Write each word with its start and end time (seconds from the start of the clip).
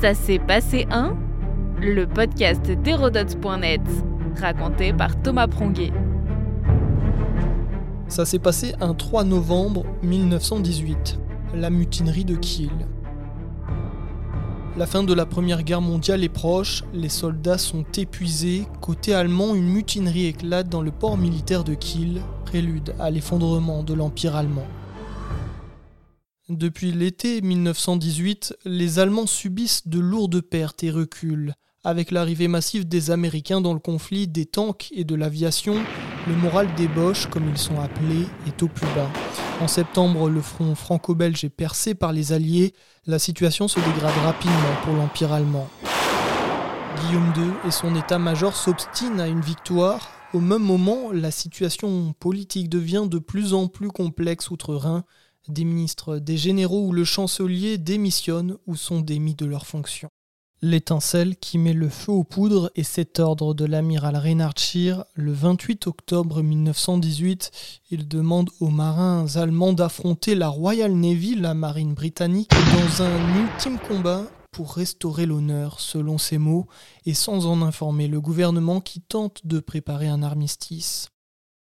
Ça 0.00 0.14
s'est 0.14 0.38
passé 0.38 0.86
un 0.92 1.16
Le 1.80 2.06
podcast 2.06 2.64
d'Hérodote.net, 2.70 3.80
raconté 4.40 4.92
par 4.92 5.20
Thomas 5.20 5.48
Pronguet. 5.48 5.90
Ça 8.06 8.24
s'est 8.24 8.38
passé 8.38 8.76
un 8.80 8.94
3 8.94 9.24
novembre 9.24 9.84
1918, 10.04 11.18
la 11.56 11.70
mutinerie 11.70 12.24
de 12.24 12.36
Kiel. 12.36 12.70
La 14.76 14.86
fin 14.86 15.02
de 15.02 15.12
la 15.12 15.26
Première 15.26 15.64
Guerre 15.64 15.80
mondiale 15.80 16.22
est 16.22 16.28
proche, 16.28 16.84
les 16.94 17.08
soldats 17.08 17.58
sont 17.58 17.84
épuisés, 17.96 18.66
côté 18.80 19.14
allemand 19.14 19.56
une 19.56 19.68
mutinerie 19.68 20.26
éclate 20.26 20.68
dans 20.68 20.82
le 20.82 20.92
port 20.92 21.18
militaire 21.18 21.64
de 21.64 21.74
Kiel, 21.74 22.20
prélude 22.44 22.94
à 23.00 23.10
l'effondrement 23.10 23.82
de 23.82 23.94
l'Empire 23.94 24.36
allemand. 24.36 24.68
Depuis 26.48 26.92
l'été 26.92 27.42
1918, 27.42 28.56
les 28.64 28.98
Allemands 28.98 29.26
subissent 29.26 29.86
de 29.86 29.98
lourdes 29.98 30.40
pertes 30.40 30.82
et 30.82 30.90
reculent. 30.90 31.52
Avec 31.84 32.10
l'arrivée 32.10 32.48
massive 32.48 32.88
des 32.88 33.10
Américains 33.10 33.60
dans 33.60 33.74
le 33.74 33.78
conflit 33.78 34.26
des 34.28 34.46
tanks 34.46 34.88
et 34.92 35.04
de 35.04 35.14
l'aviation, 35.14 35.74
le 36.26 36.34
moral 36.34 36.74
des 36.74 36.88
Boches, 36.88 37.26
comme 37.26 37.50
ils 37.50 37.58
sont 37.58 37.78
appelés, 37.78 38.24
est 38.46 38.62
au 38.62 38.68
plus 38.68 38.86
bas. 38.94 39.10
En 39.60 39.68
septembre, 39.68 40.30
le 40.30 40.40
front 40.40 40.74
franco-belge 40.74 41.44
est 41.44 41.50
percé 41.50 41.94
par 41.94 42.14
les 42.14 42.32
Alliés. 42.32 42.72
La 43.04 43.18
situation 43.18 43.68
se 43.68 43.80
dégrade 43.80 44.16
rapidement 44.24 44.74
pour 44.84 44.94
l'Empire 44.94 45.34
allemand. 45.34 45.68
Guillaume 47.02 47.30
II 47.36 47.68
et 47.68 47.70
son 47.70 47.94
état-major 47.94 48.56
s'obstinent 48.56 49.20
à 49.20 49.28
une 49.28 49.42
victoire. 49.42 50.08
Au 50.32 50.40
même 50.40 50.62
moment, 50.62 51.12
la 51.12 51.30
situation 51.30 52.14
politique 52.18 52.70
devient 52.70 53.04
de 53.06 53.18
plus 53.18 53.52
en 53.52 53.66
plus 53.66 53.88
complexe 53.88 54.50
outre-Rhin. 54.50 55.04
Des 55.48 55.64
ministres, 55.64 56.18
des 56.18 56.36
généraux 56.36 56.86
ou 56.86 56.92
le 56.92 57.04
chancelier 57.04 57.78
démissionnent 57.78 58.56
ou 58.66 58.76
sont 58.76 59.00
démis 59.00 59.34
de 59.34 59.46
leurs 59.46 59.66
fonctions. 59.66 60.10
L'étincelle 60.60 61.36
qui 61.36 61.56
met 61.56 61.72
le 61.72 61.88
feu 61.88 62.10
aux 62.10 62.24
poudres 62.24 62.70
est 62.74 62.82
cet 62.82 63.20
ordre 63.20 63.54
de 63.54 63.64
l'amiral 63.64 64.16
Reinhard 64.16 64.58
Scheer. 64.58 65.04
Le 65.14 65.32
28 65.32 65.86
octobre 65.86 66.42
1918, 66.42 67.52
il 67.90 68.08
demande 68.08 68.50
aux 68.58 68.68
marins 68.68 69.26
allemands 69.36 69.72
d'affronter 69.72 70.34
la 70.34 70.48
Royal 70.48 70.92
Navy, 70.92 71.36
la 71.36 71.54
marine 71.54 71.94
britannique, 71.94 72.50
dans 72.50 73.02
un 73.04 73.38
ultime 73.38 73.78
combat 73.78 74.24
pour 74.50 74.74
restaurer 74.74 75.26
l'honneur, 75.26 75.78
selon 75.78 76.18
ses 76.18 76.38
mots, 76.38 76.66
et 77.06 77.14
sans 77.14 77.46
en 77.46 77.62
informer 77.62 78.08
le 78.08 78.20
gouvernement 78.20 78.80
qui 78.80 79.00
tente 79.00 79.46
de 79.46 79.60
préparer 79.60 80.08
un 80.08 80.24
armistice. 80.24 81.08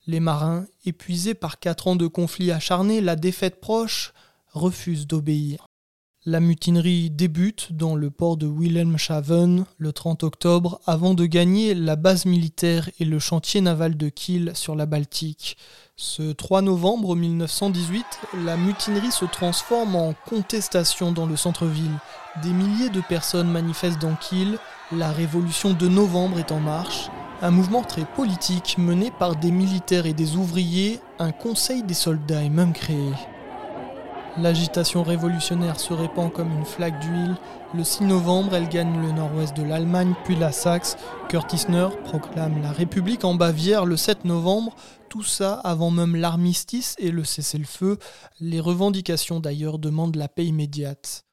Les 0.08 0.19
marins, 0.19 0.66
épuisés 0.86 1.33
par 1.33 1.59
quatre 1.59 1.88
ans 1.88 1.95
de 1.95 2.08
conflits 2.08 2.52
acharnés, 2.52 3.02
la 3.02 3.16
défaite 3.16 3.59
proche, 3.59 4.14
refusent 4.53 5.08
d'obéir. 5.08 5.69
La 6.25 6.41
mutinerie 6.41 7.09
débute 7.09 7.72
dans 7.72 7.95
le 7.95 8.09
port 8.09 8.36
de 8.36 8.45
Wilhelmshaven 8.45 9.66
le 9.78 9.94
30 9.94 10.23
octobre 10.23 10.81
avant 10.86 11.14
de 11.14 11.25
gagner 11.25 11.73
la 11.73 11.95
base 11.95 12.25
militaire 12.25 12.89
et 13.00 13.06
le 13.06 13.19
chantier 13.19 13.61
naval 13.61 13.95
de 13.95 14.09
Kiel 14.09 14.52
sur 14.53 14.75
la 14.75 14.86
Baltique. 14.86 15.58
Ce 15.95 16.34
3 16.34 16.61
novembre 16.61 17.16
1918, 17.16 18.06
la 18.44 18.58
mutinerie 18.58 19.11
se 19.11 19.25
transforme 19.25 19.95
en 19.95 20.13
contestation 20.28 21.13
dans 21.13 21.25
le 21.25 21.38
centre-ville. 21.38 21.97
Des 22.44 22.52
milliers 22.52 22.89
de 22.89 23.02
personnes 23.02 23.50
manifestent 23.50 24.02
dans 24.02 24.16
Kiel, 24.16 24.59
la 24.91 25.11
révolution 25.11 25.73
de 25.73 25.88
novembre 25.88 26.38
est 26.38 26.52
en 26.52 26.59
marche 26.59 27.09
un 27.41 27.51
mouvement 27.51 27.83
très 27.83 28.05
politique 28.05 28.77
mené 28.77 29.11
par 29.11 29.35
des 29.35 29.51
militaires 29.51 30.05
et 30.05 30.13
des 30.13 30.35
ouvriers, 30.35 30.99
un 31.19 31.31
conseil 31.31 31.83
des 31.83 31.93
soldats 31.93 32.43
est 32.43 32.49
même 32.49 32.73
créé. 32.73 33.13
L'agitation 34.37 35.03
révolutionnaire 35.03 35.79
se 35.79 35.93
répand 35.93 36.31
comme 36.31 36.51
une 36.51 36.65
flaque 36.65 36.99
d'huile. 36.99 37.35
Le 37.73 37.83
6 37.83 38.03
novembre, 38.03 38.55
elle 38.55 38.69
gagne 38.69 39.01
le 39.01 39.11
nord-ouest 39.11 39.55
de 39.55 39.63
l'Allemagne, 39.63 40.13
puis 40.23 40.35
la 40.35 40.51
Saxe. 40.51 40.97
Curtisner 41.29 41.87
proclame 42.05 42.61
la 42.61 42.71
République 42.71 43.25
en 43.25 43.35
Bavière 43.35 43.85
le 43.85 43.97
7 43.97 44.25
novembre. 44.25 44.75
Tout 45.09 45.23
ça 45.23 45.53
avant 45.53 45.91
même 45.91 46.16
l'armistice 46.16 46.95
et 46.99 47.11
le 47.11 47.23
cessez-le-feu. 47.23 47.97
Les 48.39 48.59
revendications 48.59 49.39
d'ailleurs 49.39 49.79
demandent 49.79 50.16
la 50.16 50.28
paix 50.28 50.45
immédiate. 50.45 51.25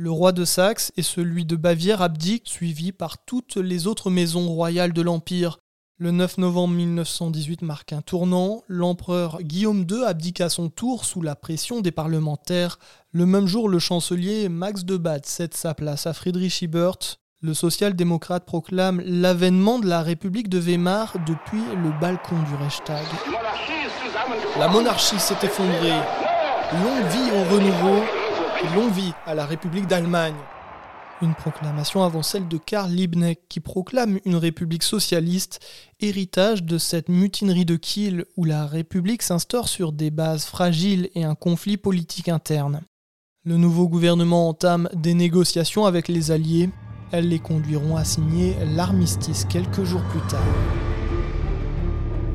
Le 0.00 0.12
roi 0.12 0.30
de 0.30 0.44
Saxe 0.44 0.92
et 0.96 1.02
celui 1.02 1.44
de 1.44 1.56
Bavière 1.56 2.02
abdiquent, 2.02 2.46
suivis 2.46 2.92
par 2.92 3.18
toutes 3.18 3.56
les 3.56 3.88
autres 3.88 4.10
maisons 4.10 4.46
royales 4.46 4.92
de 4.92 5.02
l'Empire. 5.02 5.58
Le 5.96 6.12
9 6.12 6.38
novembre 6.38 6.74
1918 6.74 7.62
marque 7.62 7.92
un 7.92 8.00
tournant. 8.00 8.62
L'empereur 8.68 9.42
Guillaume 9.42 9.84
II 9.90 10.04
abdique 10.04 10.40
à 10.40 10.50
son 10.50 10.68
tour 10.68 11.04
sous 11.04 11.20
la 11.20 11.34
pression 11.34 11.80
des 11.80 11.90
parlementaires. 11.90 12.78
Le 13.10 13.26
même 13.26 13.48
jour, 13.48 13.68
le 13.68 13.80
chancelier 13.80 14.48
Max 14.48 14.84
de 14.84 14.96
Bade 14.96 15.26
cède 15.26 15.54
sa 15.54 15.74
place 15.74 16.06
à 16.06 16.12
Friedrich 16.12 16.62
Ebert. 16.62 17.16
Le 17.40 17.52
social-démocrate 17.52 18.44
proclame 18.44 19.02
l'avènement 19.04 19.80
de 19.80 19.88
la 19.88 20.02
République 20.02 20.48
de 20.48 20.60
Weimar 20.60 21.16
depuis 21.26 21.62
le 21.74 21.90
balcon 22.00 22.40
du 22.44 22.54
Reichstag. 22.54 23.04
La 24.60 24.68
monarchie 24.68 25.18
s'est 25.18 25.34
effondrée. 25.42 25.98
Longue 26.70 27.10
vie 27.10 27.32
au 27.32 27.52
renouveau 27.52 28.04
longue 28.66 28.92
vie 28.92 29.12
à 29.26 29.34
la 29.34 29.46
République 29.46 29.86
d'Allemagne. 29.86 30.34
Une 31.20 31.34
proclamation 31.34 32.04
avant 32.04 32.22
celle 32.22 32.46
de 32.46 32.58
Karl 32.58 32.90
Liebknecht 32.90 33.42
qui 33.48 33.60
proclame 33.60 34.18
une 34.24 34.36
république 34.36 34.82
socialiste, 34.82 35.60
héritage 36.00 36.62
de 36.62 36.78
cette 36.78 37.08
mutinerie 37.08 37.64
de 37.64 37.76
Kiel 37.76 38.24
où 38.36 38.44
la 38.44 38.66
république 38.66 39.22
s'instaure 39.22 39.68
sur 39.68 39.92
des 39.92 40.10
bases 40.10 40.44
fragiles 40.44 41.08
et 41.14 41.24
un 41.24 41.34
conflit 41.34 41.76
politique 41.76 42.28
interne. 42.28 42.82
Le 43.44 43.56
nouveau 43.56 43.88
gouvernement 43.88 44.48
entame 44.48 44.88
des 44.92 45.14
négociations 45.14 45.86
avec 45.86 46.08
les 46.08 46.30
Alliés. 46.30 46.70
Elles 47.10 47.28
les 47.28 47.38
conduiront 47.38 47.96
à 47.96 48.04
signer 48.04 48.54
l'armistice 48.76 49.44
quelques 49.48 49.84
jours 49.84 50.02
plus 50.10 50.20
tard. 50.28 50.87